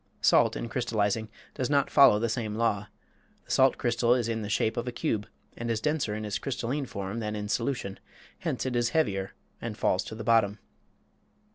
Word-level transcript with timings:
Salt 0.21 0.55
in 0.55 0.67
crystallizing 0.67 1.29
does 1.53 1.69
not 1.69 1.91
follow 1.91 2.17
the 2.17 2.27
same 2.27 2.55
law; 2.55 2.87
the 3.45 3.51
salt 3.51 3.77
crystal 3.77 4.15
is 4.15 4.27
in 4.27 4.41
the 4.41 4.49
shape 4.49 4.75
of 4.75 4.87
a 4.87 4.91
cube 4.91 5.27
and 5.55 5.69
is 5.69 5.79
denser 5.79 6.15
in 6.15 6.25
its 6.25 6.39
crystalline 6.39 6.87
form 6.87 7.19
than 7.19 7.35
in 7.35 7.47
solution, 7.47 7.99
hence 8.39 8.65
it 8.65 8.75
is 8.75 8.89
heavier 8.97 9.35
and 9.61 9.77
falls 9.77 10.03
to 10.03 10.15
the 10.15 10.23
bottom. 10.23 10.57